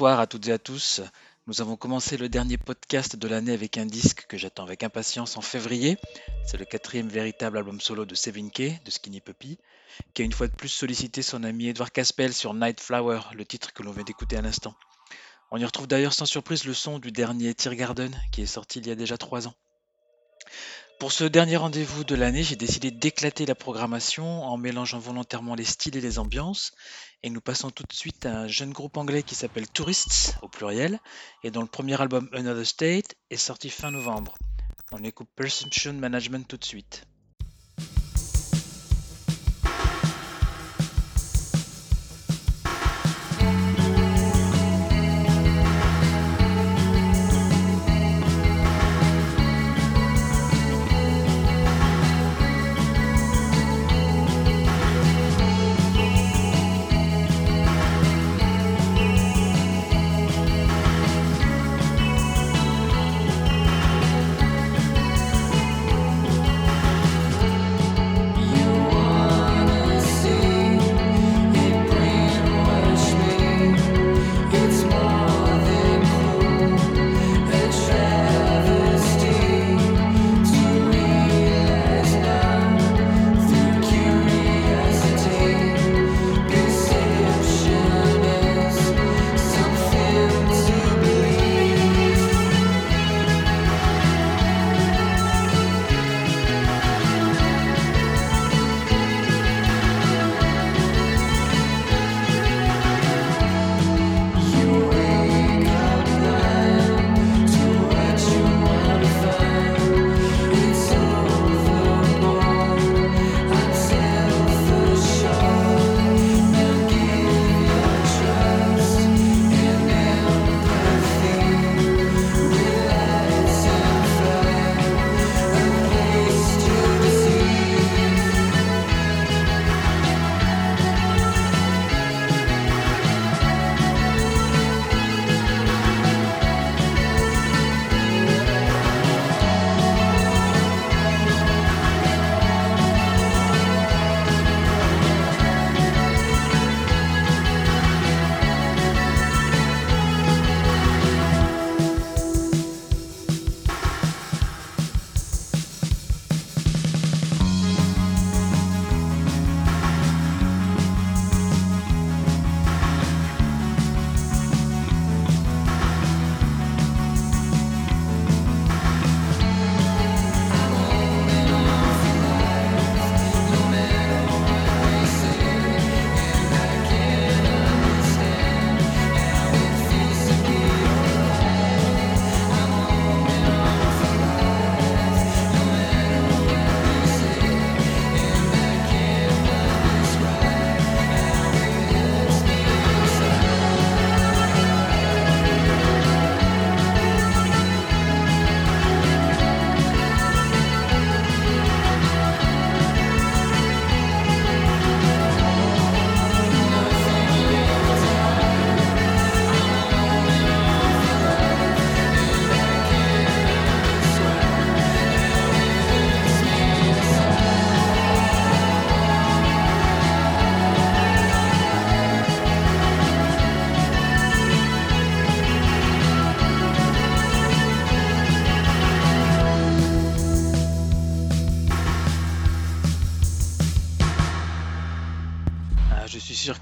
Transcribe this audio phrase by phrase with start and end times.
[0.00, 1.02] bonsoir à toutes et à tous.
[1.46, 5.36] Nous avons commencé le dernier podcast de l'année avec un disque que j'attends avec impatience
[5.36, 5.98] en février.
[6.46, 9.58] C'est le quatrième véritable album solo de Sevin K, de Skinny Puppy,
[10.14, 13.44] qui a une fois de plus sollicité son ami Edward Caspel sur Night Flower, le
[13.44, 14.74] titre que l'on vient d'écouter à l'instant.
[15.50, 18.78] On y retrouve d'ailleurs sans surprise le son du dernier Tear Garden, qui est sorti
[18.78, 19.54] il y a déjà trois ans.
[21.00, 25.64] Pour ce dernier rendez-vous de l'année, j'ai décidé d'éclater la programmation en mélangeant volontairement les
[25.64, 26.72] styles et les ambiances.
[27.22, 30.48] Et nous passons tout de suite à un jeune groupe anglais qui s'appelle Tourists, au
[30.48, 30.98] pluriel,
[31.42, 34.38] et dont le premier album Another State est sorti fin novembre.
[34.92, 37.04] On écoute Perception Management tout de suite.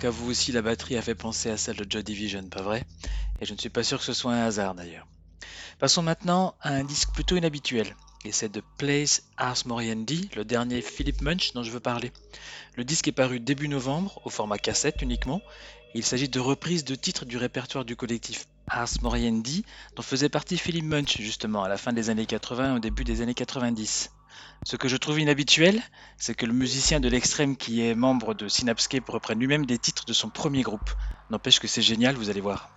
[0.07, 2.85] Vous aussi la batterie a fait penser à celle de Joy Division, pas vrai?
[3.41, 5.07] Et je ne suis pas sûr que ce soit un hasard d'ailleurs.
[5.81, 10.83] Passons maintenant à un disque plutôt inhabituel, et c'est de Place Ars Moriendi, le dernier
[10.83, 12.13] Philip Munch dont je veux parler.
[12.77, 15.41] Le disque est paru début novembre, au format cassette uniquement.
[15.95, 19.65] il s'agit de reprises de titres du répertoire du collectif Ars Moriendi,
[19.97, 23.05] dont faisait partie Philip Munch justement à la fin des années 80 et au début
[23.05, 24.11] des années 90.
[24.65, 25.81] Ce que je trouve inhabituel,
[26.17, 30.05] c'est que le musicien de l'extrême qui est membre de Synapscape reprenne lui-même des titres
[30.05, 30.91] de son premier groupe.
[31.31, 32.71] N'empêche que c'est génial, vous allez voir.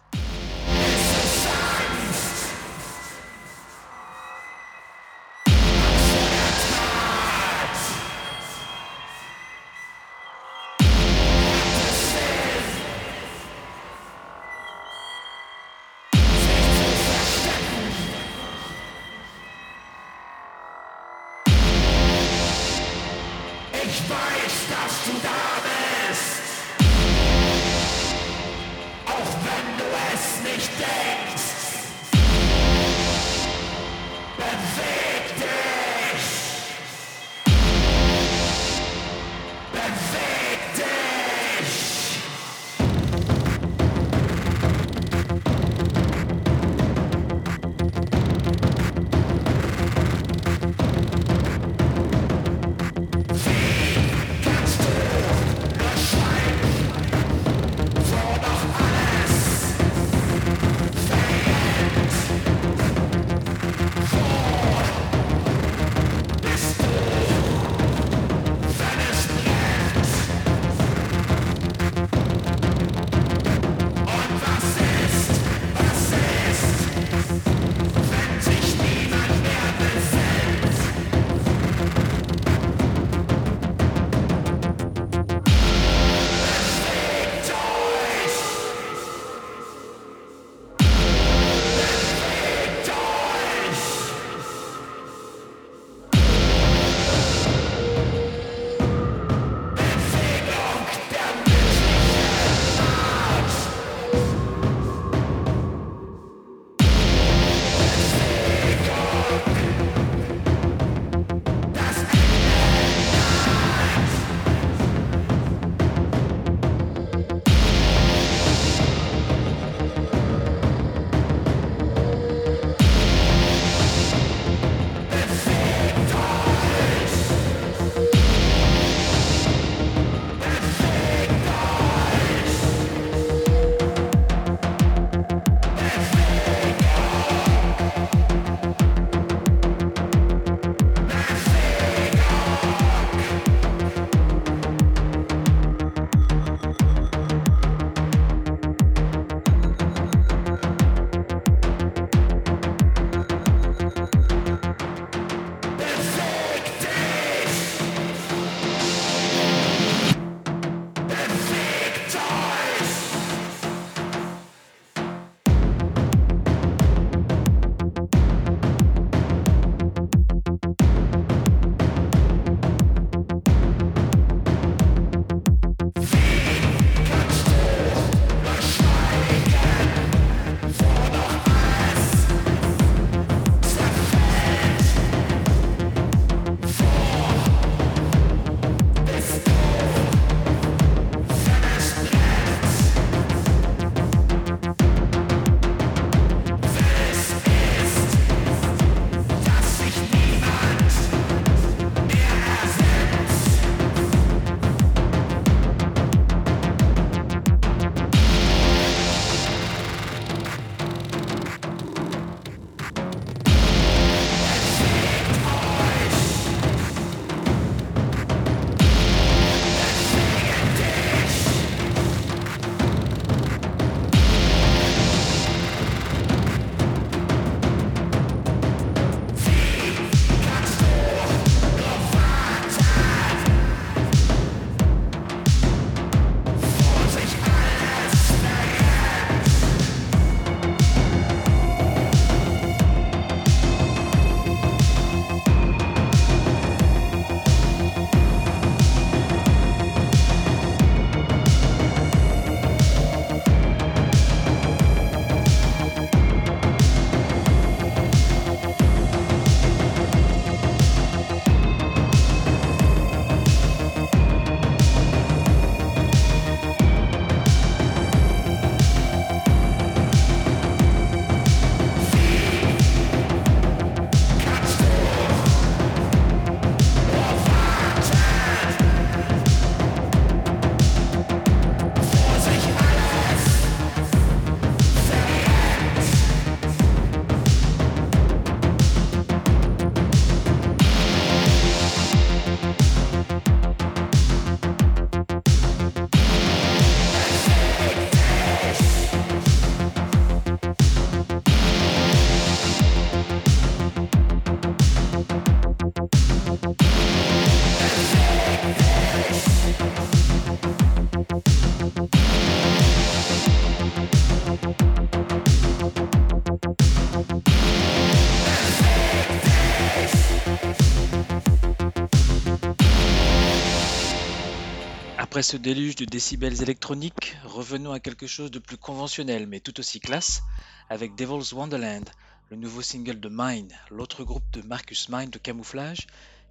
[325.42, 329.80] Après ce déluge de décibels électroniques, revenons à quelque chose de plus conventionnel mais tout
[329.80, 330.44] aussi classe
[330.88, 332.08] avec Devil's Wonderland,
[332.52, 336.06] le nouveau single de Mine, l'autre groupe de Marcus Mine de camouflage,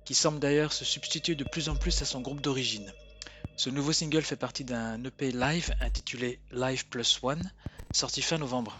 [0.04, 2.92] qui semble d'ailleurs se substituer de plus en plus à son groupe d'origine.
[3.54, 7.48] Ce nouveau single fait partie d'un EP live intitulé Live Plus One,
[7.92, 8.76] sorti fin novembre.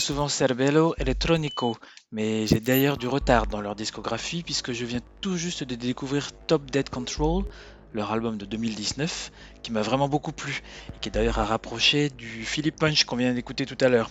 [0.00, 1.76] Pas souvent Cervello Electronico,
[2.10, 6.32] mais j'ai d'ailleurs du retard dans leur discographie puisque je viens tout juste de découvrir
[6.46, 7.44] Top Dead Control,
[7.92, 9.30] leur album de 2019,
[9.62, 13.16] qui m'a vraiment beaucoup plu et qui est d'ailleurs à rapprocher du Philip Punch qu'on
[13.16, 14.10] vient d'écouter tout à l'heure.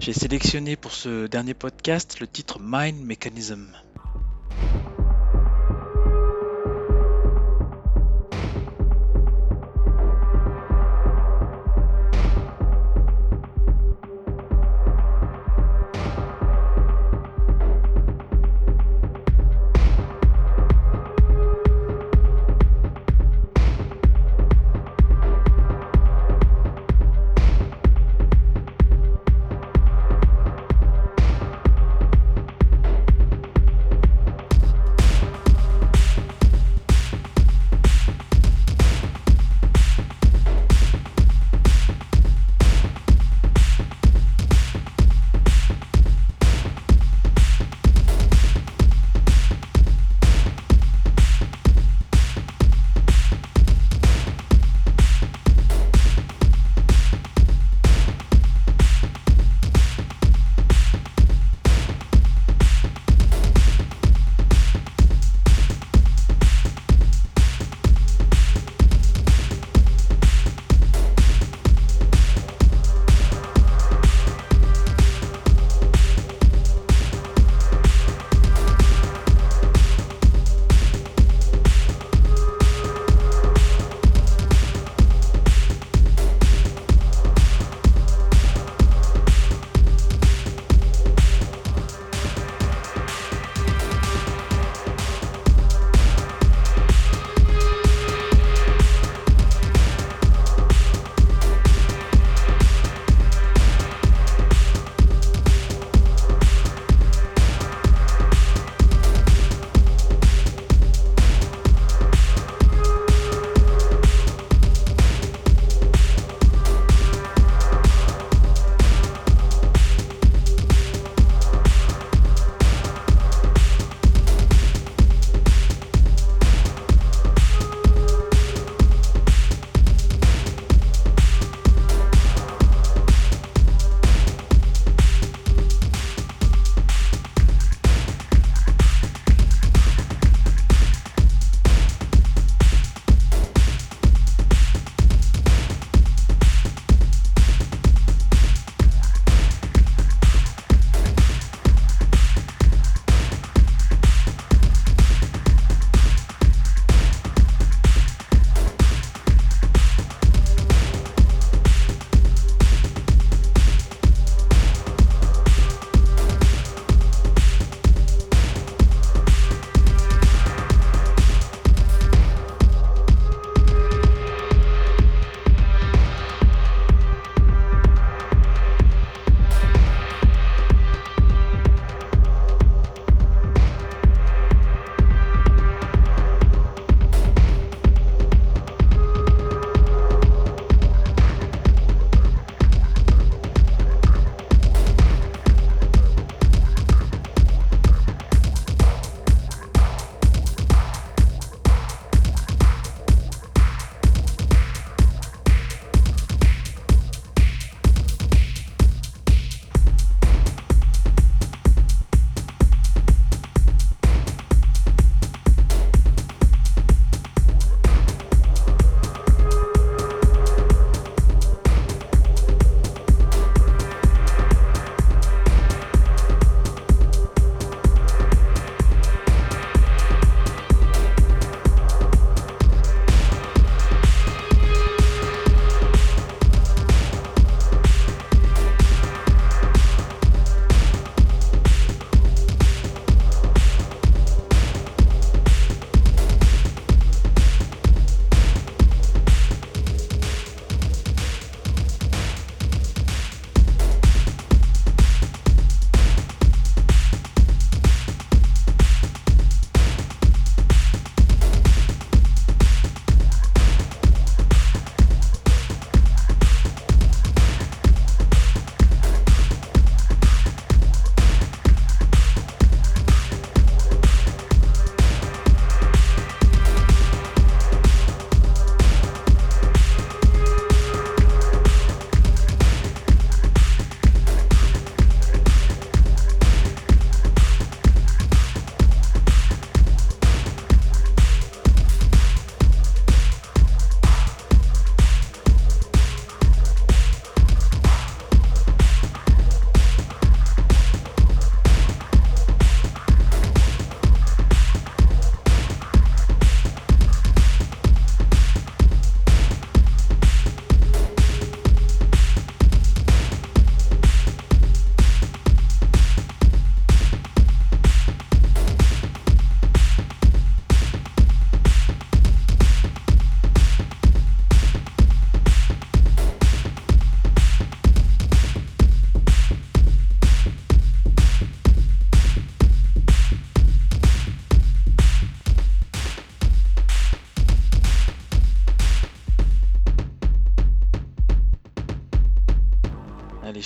[0.00, 3.68] J'ai sélectionné pour ce dernier podcast le titre Mind Mechanism.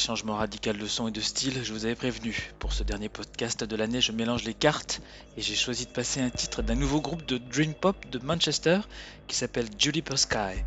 [0.09, 2.51] Changement radical de son et de style, je vous avais prévenu.
[2.61, 5.03] Pour ce dernier podcast de l'année, je mélange les cartes
[5.37, 8.81] et j'ai choisi de passer un titre d'un nouveau groupe de Dream Pop de Manchester
[9.27, 10.65] qui s'appelle Juniper Sky,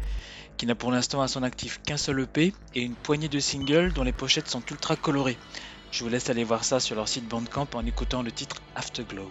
[0.58, 3.94] qui n'a pour l'instant à son actif qu'un seul EP et une poignée de singles
[3.94, 5.40] dont les pochettes sont ultra colorées.
[5.92, 9.28] Je vous laisse aller voir ça sur leur site Bandcamp en écoutant le titre Afterglow.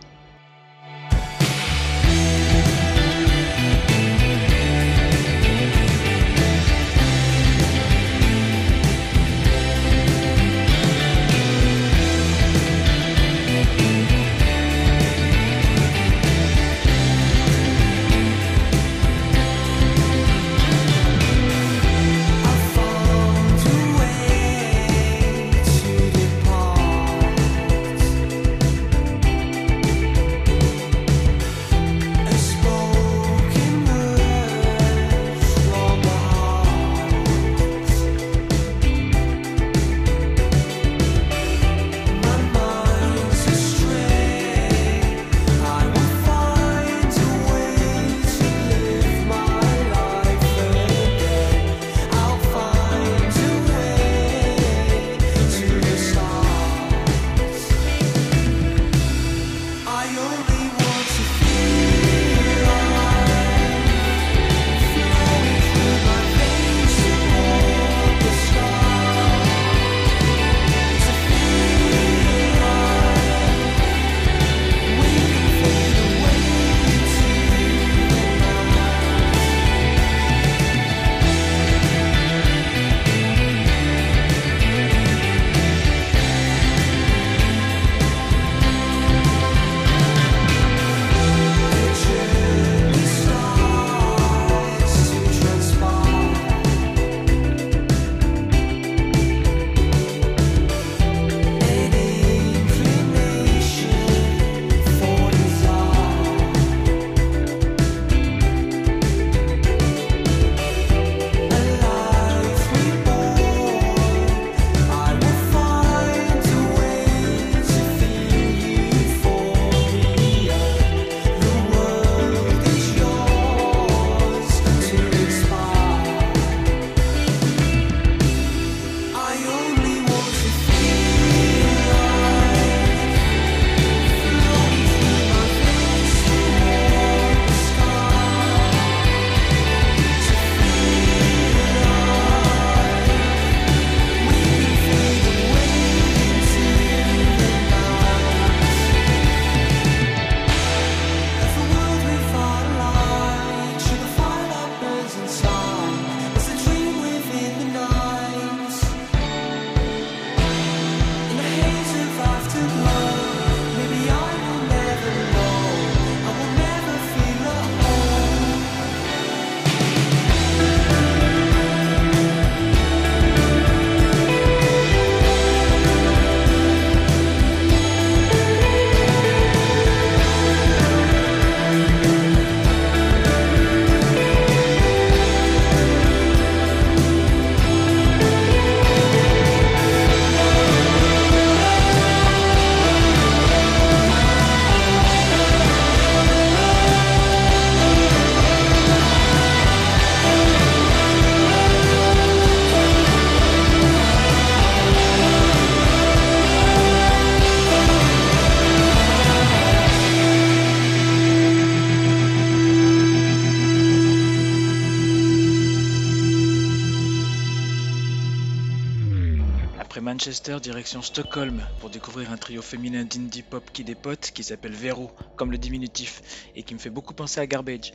[220.49, 225.53] Direction Stockholm, pour découvrir un trio féminin d'indie pop qui dépote, qui s'appelle Vero, comme
[225.53, 226.23] le diminutif,
[226.57, 227.93] et qui me fait beaucoup penser à Garbage.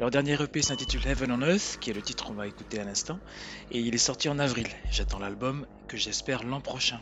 [0.00, 2.84] Leur dernier EP s'intitule Heaven on Earth, qui est le titre qu'on va écouter à
[2.84, 3.18] l'instant,
[3.70, 4.66] et il est sorti en avril.
[4.90, 7.00] J'attends l'album, que j'espère l'an prochain.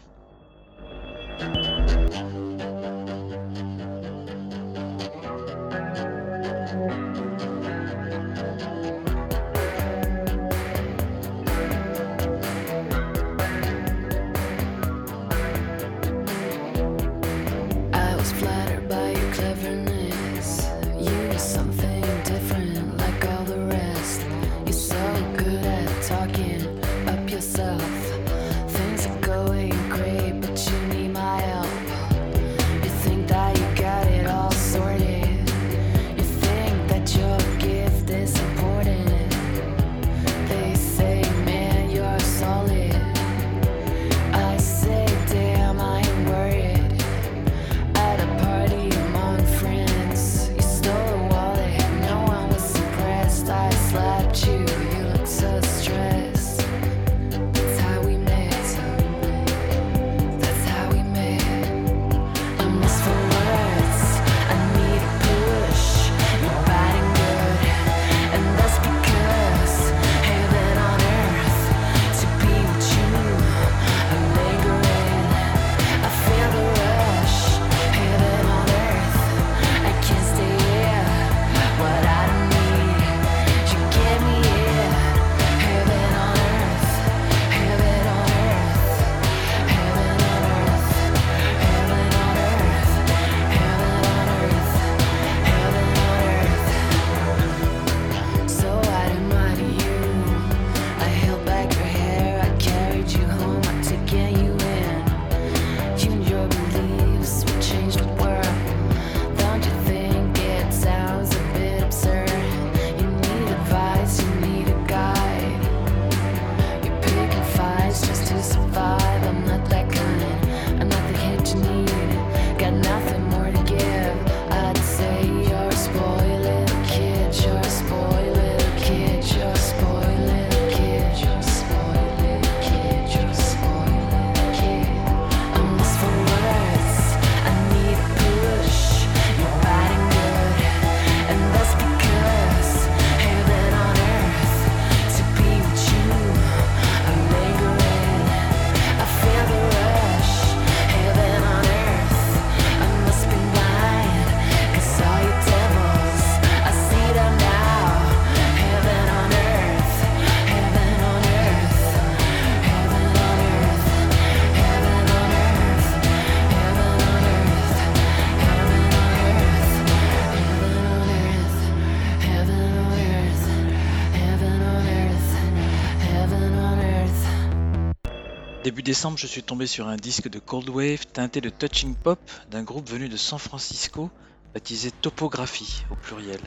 [178.85, 182.21] Décembre, je suis tombé sur un disque de Cold Wave teinté de touching pop
[182.51, 184.11] d'un groupe venu de San Francisco
[184.53, 186.39] baptisé Topographie au pluriel.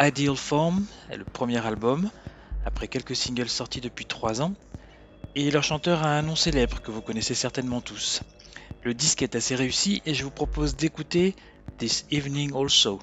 [0.00, 2.10] Ideal Form est le premier album,
[2.66, 4.52] après quelques singles sortis depuis 3 ans,
[5.36, 8.22] et leur chanteur a un nom célèbre que vous connaissez certainement tous.
[8.82, 11.36] Le disque est assez réussi et je vous propose d'écouter
[11.78, 12.98] This Evening Also.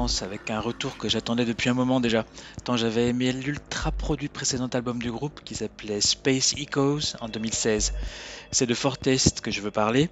[0.00, 2.24] Avec un retour que j'attendais depuis un moment déjà,
[2.64, 7.92] tant j'avais aimé l'ultra produit précédent album du groupe qui s'appelait Space Echoes en 2016.
[8.50, 10.08] C'est de Fortest que je veux parler.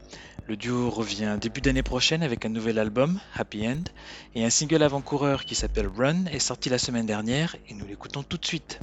[0.47, 3.85] Le duo revient début d'année prochaine avec un nouvel album, Happy End,
[4.35, 8.23] et un single avant-coureur qui s'appelle Run est sorti la semaine dernière et nous l'écoutons
[8.23, 8.81] tout de suite.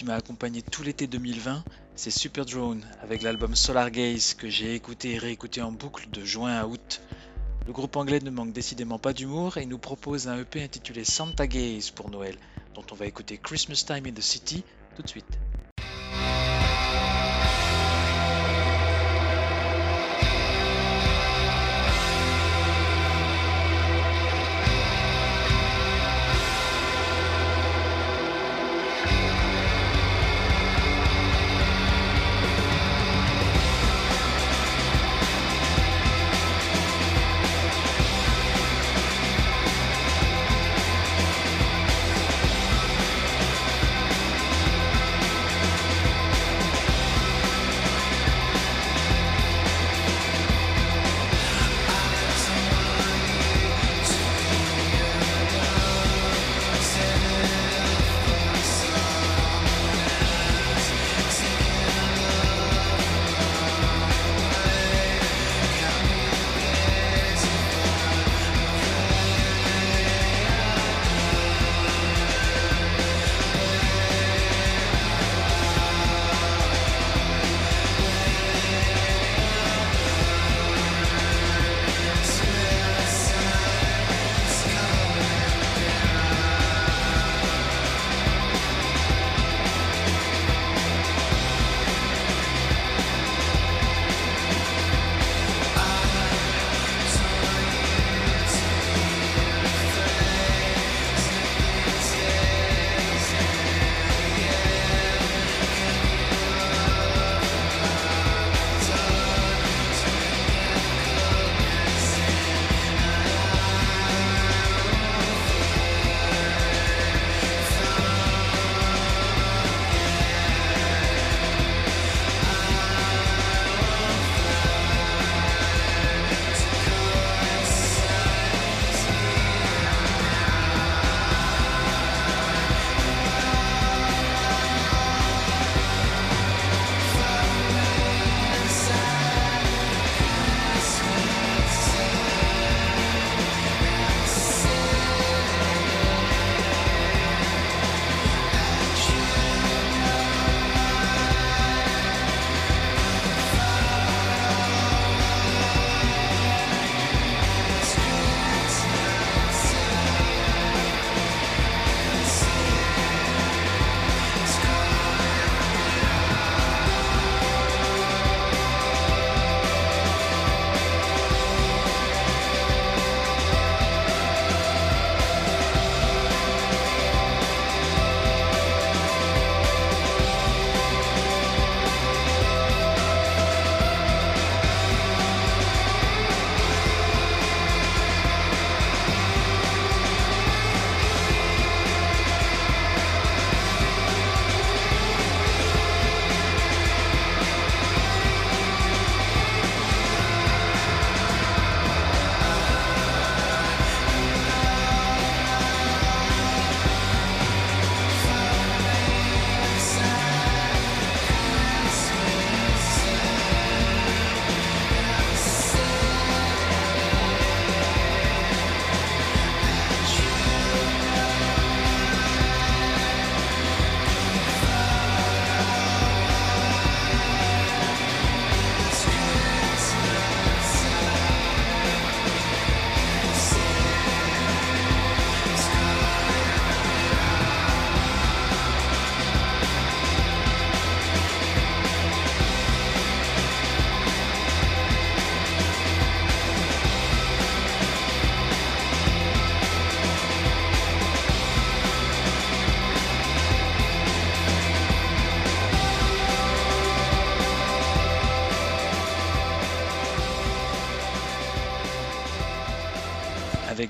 [0.00, 1.62] Qui m'a accompagné tout l'été 2020,
[1.94, 6.24] c'est Super Drone avec l'album Solar Gaze que j'ai écouté et réécouté en boucle de
[6.24, 7.02] juin à août.
[7.66, 11.46] Le groupe anglais ne manque décidément pas d'humour et nous propose un EP intitulé Santa
[11.46, 12.36] Gaze pour Noël,
[12.74, 14.64] dont on va écouter Christmas Time in the City
[14.96, 15.38] tout de suite.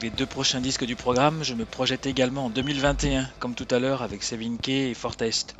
[0.02, 3.78] Les deux prochains disques du programme, je me projette également en 2021, comme tout à
[3.78, 5.54] l'heure avec Sevinke et Fortest.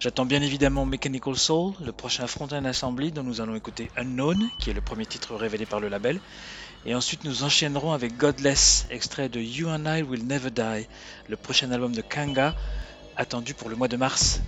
[0.00, 4.68] J'attends bien évidemment Mechanical Soul, le prochain Frontend Assembly dont nous allons écouter Unknown, qui
[4.68, 6.20] est le premier titre révélé par le label.
[6.84, 10.86] Et ensuite nous enchaînerons avec Godless, extrait de You and I Will Never Die,
[11.30, 12.54] le prochain album de Kanga,
[13.16, 14.40] attendu pour le mois de mars.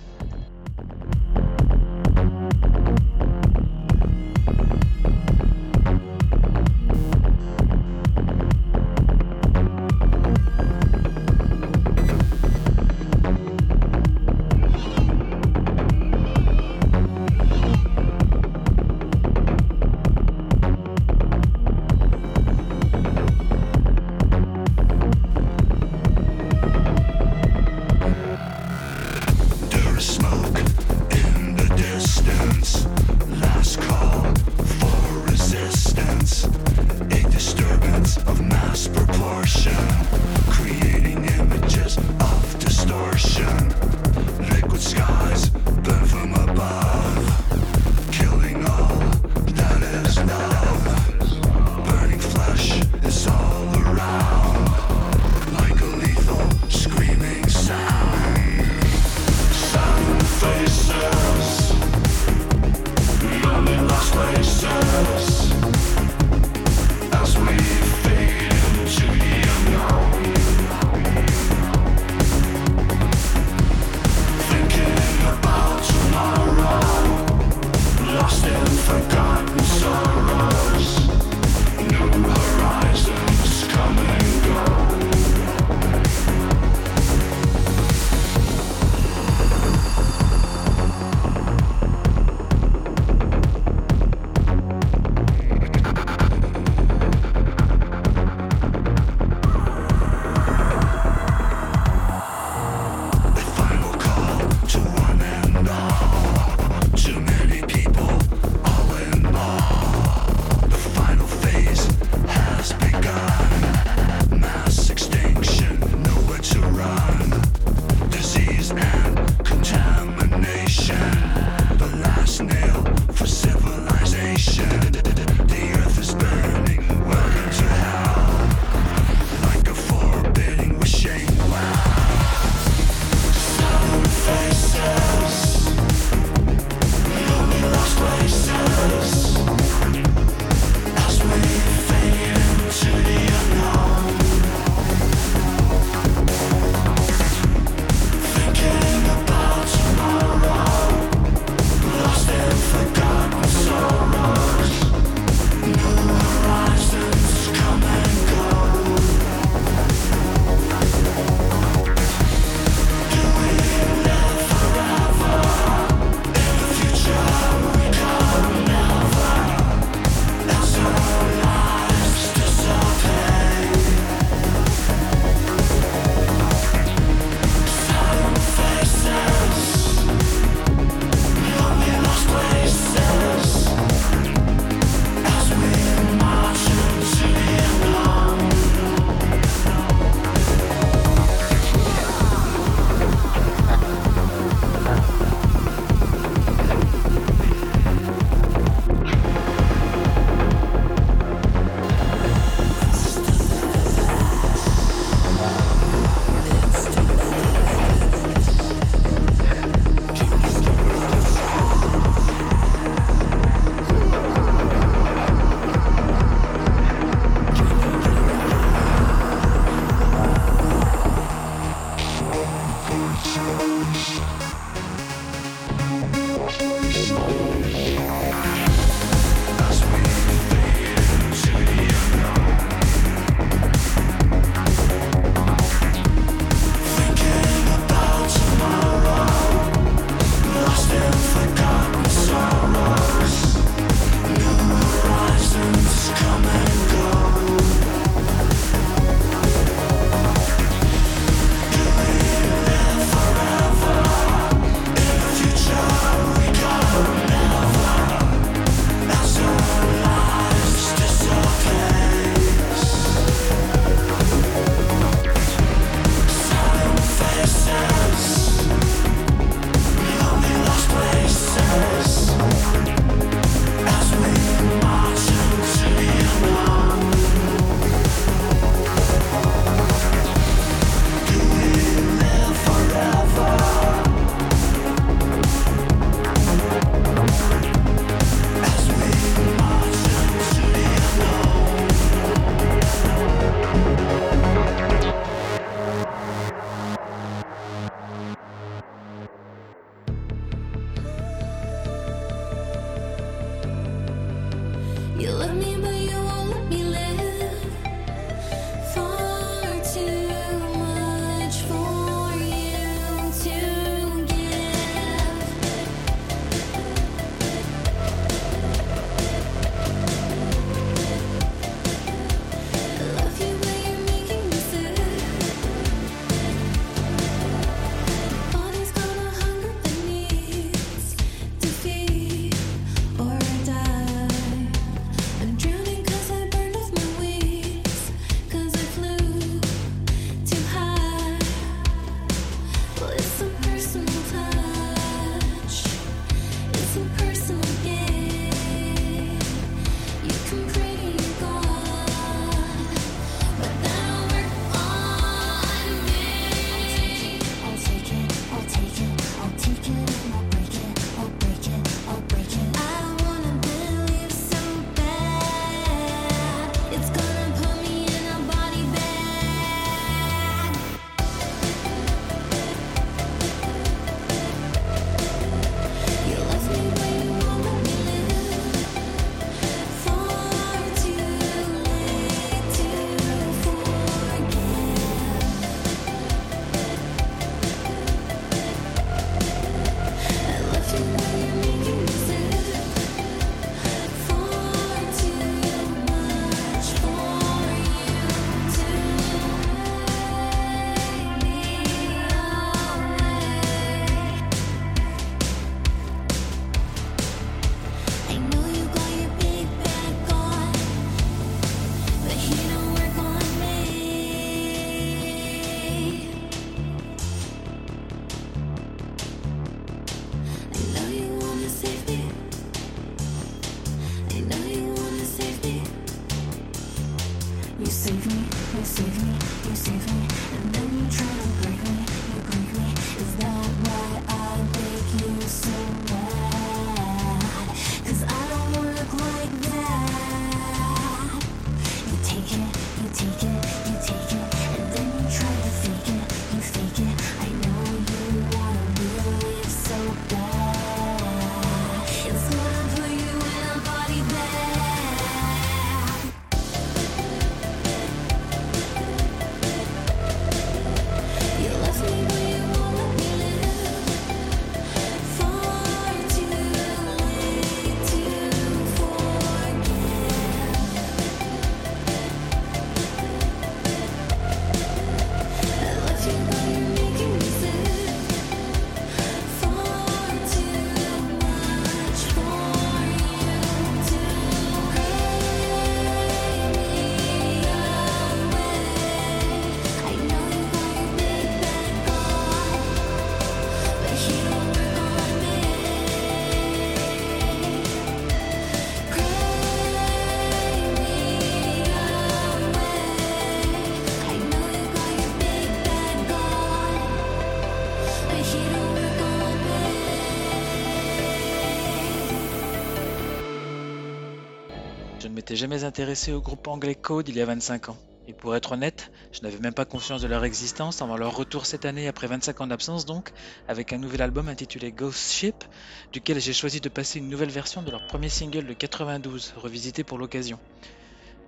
[515.43, 517.97] M'étais jamais intéressé au groupe anglais Code il y a 25 ans.
[518.29, 521.65] Et pour être honnête, je n'avais même pas conscience de leur existence avant leur retour
[521.65, 523.33] cette année après 25 ans d'absence donc,
[523.67, 525.65] avec un nouvel album intitulé Ghost Ship,
[526.13, 530.05] duquel j'ai choisi de passer une nouvelle version de leur premier single de 92, revisité
[530.05, 530.59] pour l'occasion.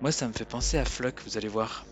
[0.02, 1.86] Moi ça me fait penser à Fluck, vous allez voir.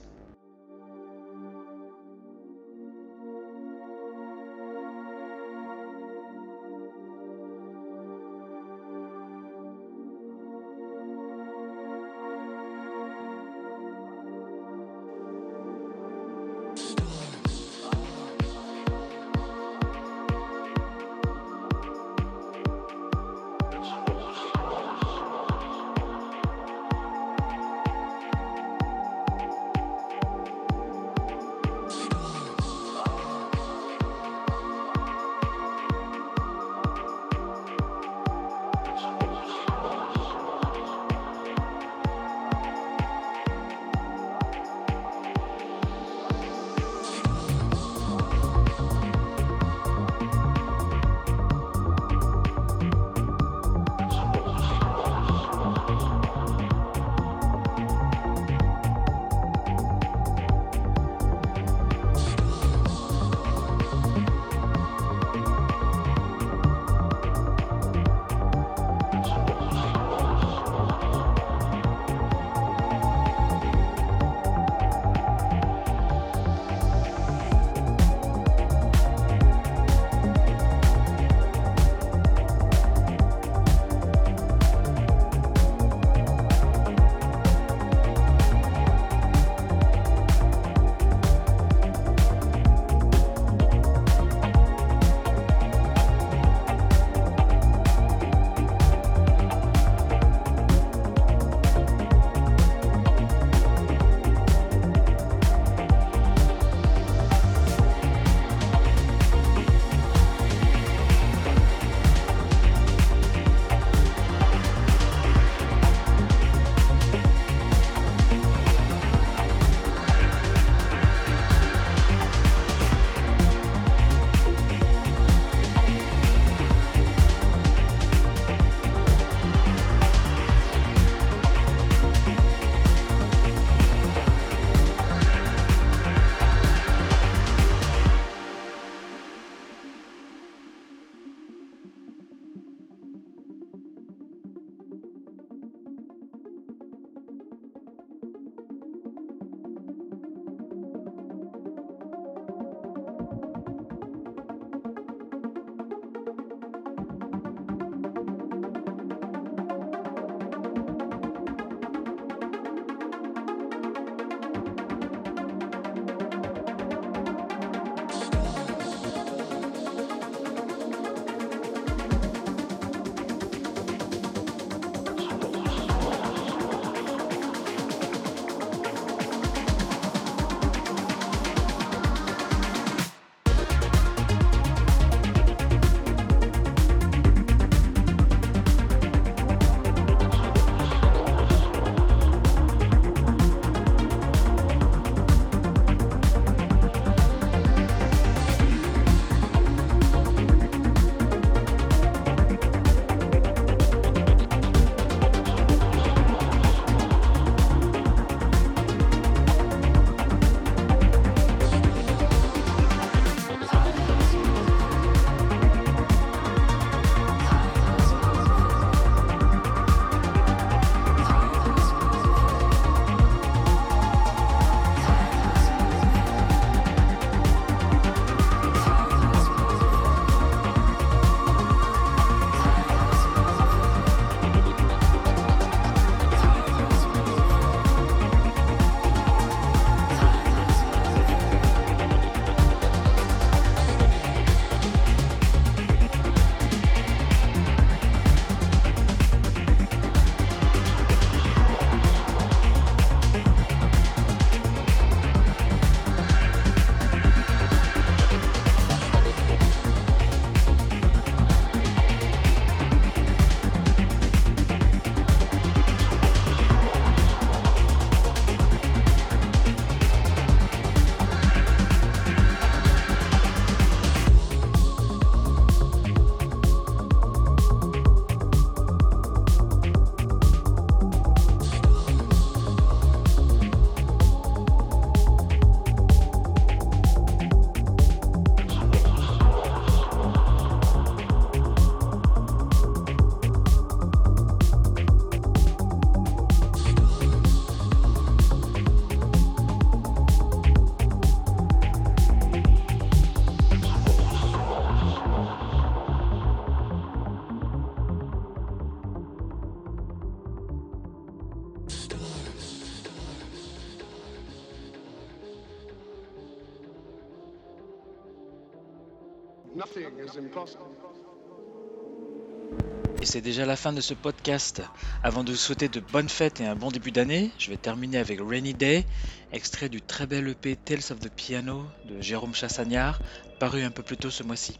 [323.34, 324.84] C'est déjà la fin de ce podcast.
[325.23, 328.19] Avant de vous souhaiter de bonnes fêtes et un bon début d'année, je vais terminer
[328.19, 329.07] avec Rainy Day,
[329.51, 333.19] extrait du très bel EP Tales of the Piano de Jérôme Chassagnard,
[333.59, 334.79] paru un peu plus tôt ce mois-ci.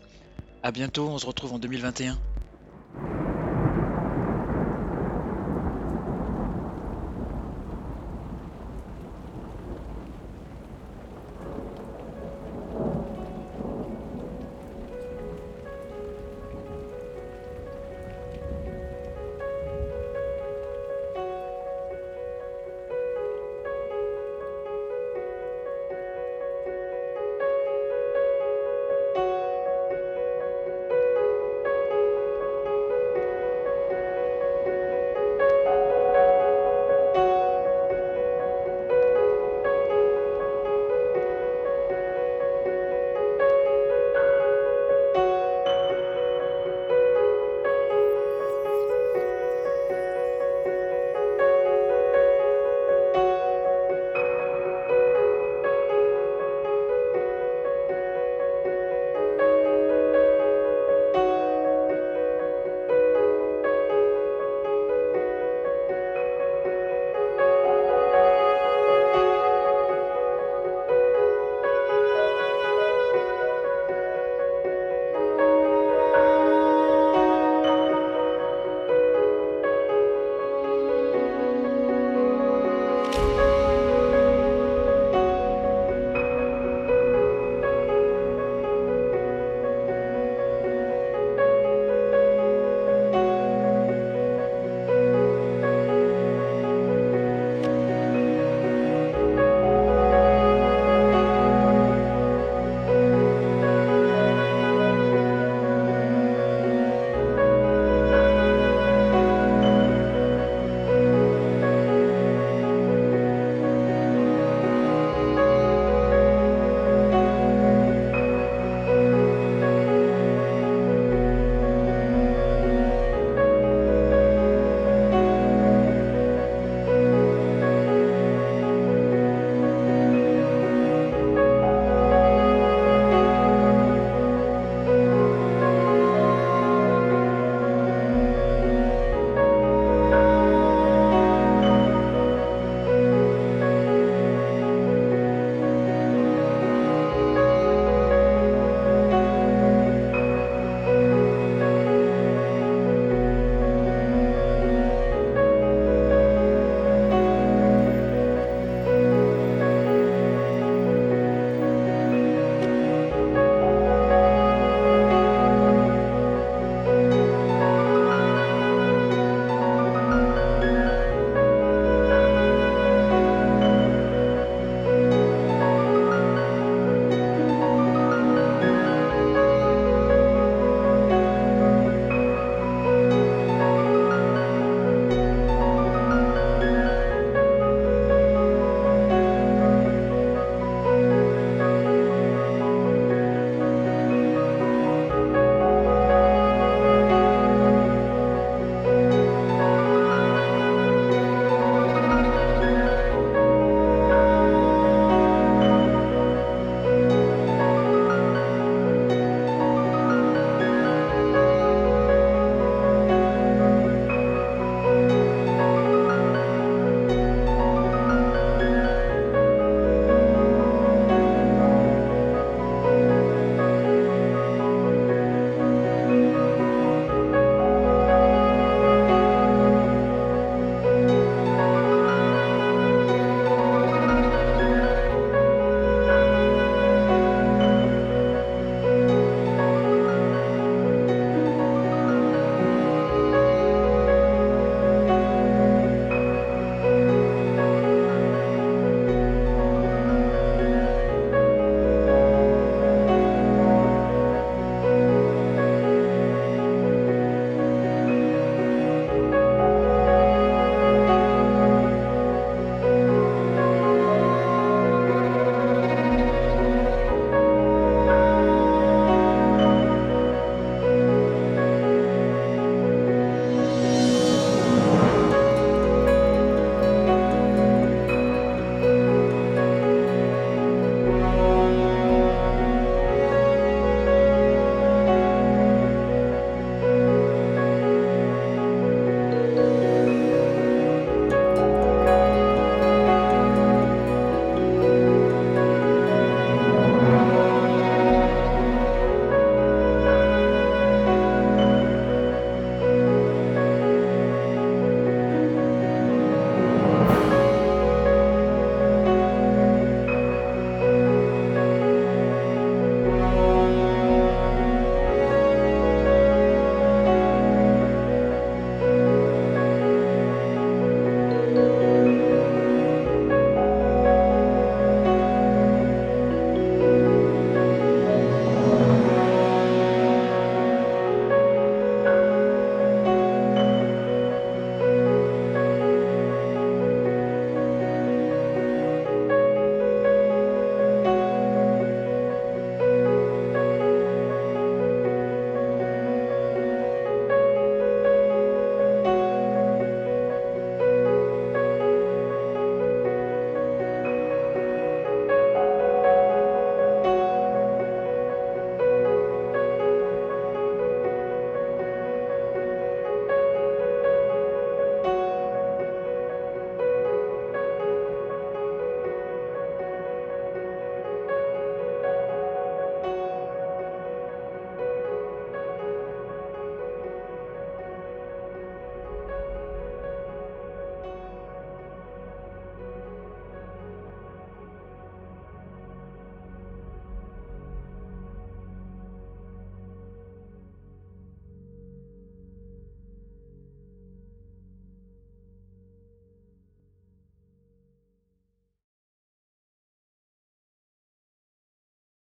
[0.61, 2.19] A bientôt, on se retrouve en 2021.